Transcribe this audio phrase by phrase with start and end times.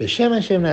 [0.00, 0.66] B'Shem Hashem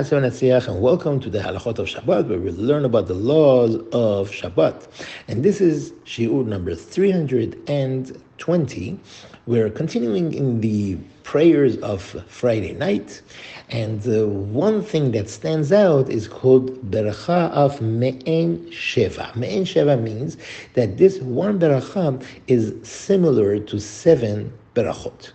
[0.67, 4.87] and welcome to the Halachot of Shabbat, where we learn about the laws of Shabbat.
[5.27, 8.99] And this is Shiur number 320.
[9.45, 13.21] We're continuing in the prayers of Friday night,
[13.69, 19.35] and uh, one thing that stands out is called Beracha of Me'en Sheva.
[19.35, 20.35] Me'en Sheva means
[20.73, 25.31] that this one Beracha is similar to seven Berachot.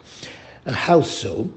[0.66, 1.48] Uh, how so?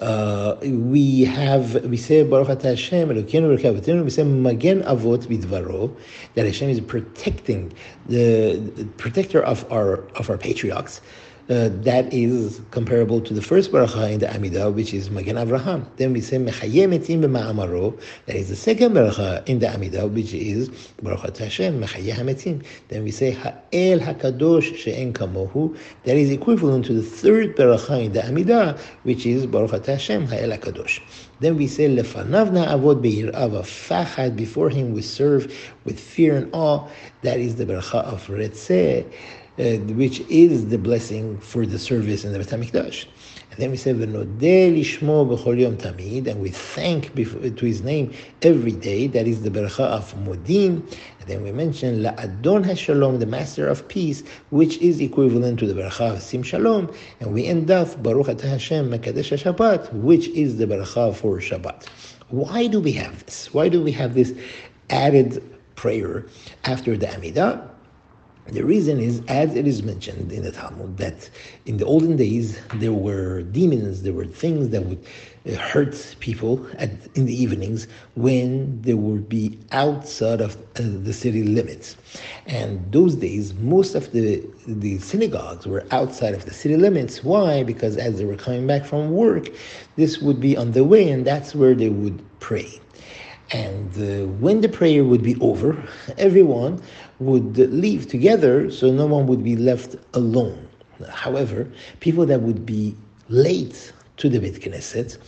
[0.00, 4.04] We have we say Baruch Atah Hashem Elokeinu Avotenu.
[4.04, 5.94] We say Magen Avot Bidvaro
[6.34, 7.72] that Hashem is protecting
[8.06, 11.00] the, the protector of our of our patriarchs
[11.52, 15.84] uh, that is comparable to the first baracha in the Amidah, which is Magen Avraham.
[15.96, 20.32] Then we say Mechayem Etim b'Ma'amaro, that is the second baracha in the Amidah, which
[20.32, 20.70] is
[21.02, 22.64] Baruch Hashem Mechayeh Hametim.
[22.88, 28.12] Then we say Ha'el Hakadosh She'en Kamohu, that is equivalent to the third baracha in
[28.12, 31.00] the Amidah, which is Baruch Hashem Ha'el Hakadosh.
[31.40, 35.52] Then we say Lefanav Na'avod Be'ir'ava Fachad, before him we serve
[35.84, 36.88] with fear and awe.
[37.22, 39.04] That is the baracha of Retzeh
[39.58, 43.06] uh, which is the blessing for the service in the Bet HaMikdash.
[43.50, 49.08] And then we say, tamid, and we thank to his name every day.
[49.08, 50.90] That is the beracha of Modim.
[51.20, 55.66] And then we mention La La'adon HaShalom, the master of peace, which is equivalent to
[55.66, 56.90] the beracha of Sim Shalom.
[57.20, 61.88] And we end up Baruch Atah Hashem Mekadesh Shabbat, which is the beracha for Shabbat.
[62.30, 63.52] Why do we have this?
[63.52, 64.32] Why do we have this
[64.88, 65.44] added
[65.76, 66.24] prayer
[66.64, 67.71] after the Amidah?
[68.48, 71.30] The reason is, as it is mentioned in the Talmud, that
[71.64, 74.98] in the olden days there were demons, there were things that would
[75.48, 81.12] uh, hurt people at, in the evenings when they would be outside of uh, the
[81.12, 81.96] city limits.
[82.46, 87.22] And those days, most of the, the synagogues were outside of the city limits.
[87.22, 87.62] Why?
[87.62, 89.50] Because as they were coming back from work,
[89.94, 92.80] this would be on the way, and that's where they would pray.
[93.50, 95.76] And uh, when the prayer would be over,
[96.18, 96.80] everyone
[97.18, 100.68] would leave together so no one would be left alone.
[101.10, 101.66] However,
[102.00, 102.96] people that would be
[103.28, 105.18] late to the Beit Knesset,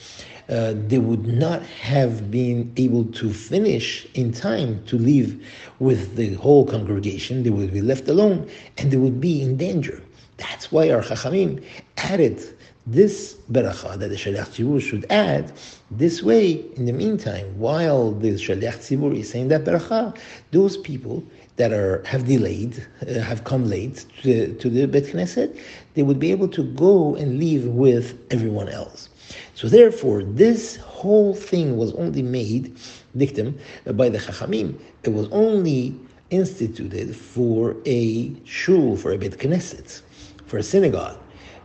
[0.49, 5.45] uh, they would not have been able to finish in time to leave
[5.79, 7.43] with the whole congregation.
[7.43, 8.49] They would be left alone
[8.79, 10.03] and they would be in danger.
[10.37, 11.65] That's why our Chachamim
[11.97, 12.43] added
[12.87, 15.53] this beracha that the Shaliach Tzibur should add,
[15.91, 20.17] this way, in the meantime, while the Shaliach Tzibur is saying that beracha,
[20.50, 21.25] those people
[21.56, 25.59] that are have delayed, uh, have come late to, to the Bet Knesset,
[25.94, 29.09] they would be able to go and leave with everyone else.
[29.55, 32.77] So therefore, this whole thing was only made
[33.17, 33.59] dictum
[33.93, 34.78] by the Chachamim.
[35.05, 35.99] It was only
[36.31, 40.03] instituted for a shul, for a Bet Knesset,
[40.47, 41.19] for a synagogue.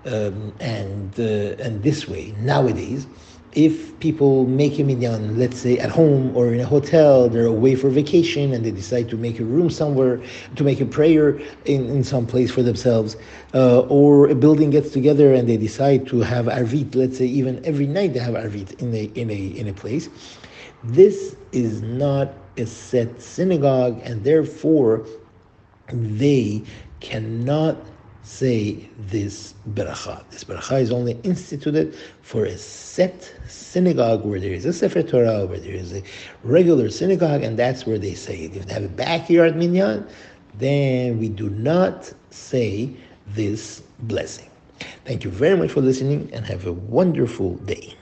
[0.05, 3.05] Um, and uh, and this way nowadays,
[3.53, 7.75] if people make a minyan, let's say at home or in a hotel, they're away
[7.75, 10.21] for vacation and they decide to make a room somewhere
[10.55, 13.17] to make a prayer in, in some place for themselves,
[13.53, 17.63] uh, or a building gets together and they decide to have arvit, let's say even
[17.65, 20.09] every night they have arvit in a in a in a place.
[20.83, 25.05] This is not a set synagogue, and therefore
[25.91, 26.63] they
[26.99, 27.77] cannot
[28.23, 30.23] say this beracha.
[30.29, 35.45] This beracha is only instituted for a set synagogue where there is a Sefer Torah,
[35.45, 36.03] where there is a
[36.43, 38.55] regular synagogue, and that's where they say it.
[38.55, 40.07] If they have a backyard minyan,
[40.57, 42.93] then we do not say
[43.27, 44.49] this blessing.
[45.05, 47.95] Thank you very much for listening and have a wonderful day.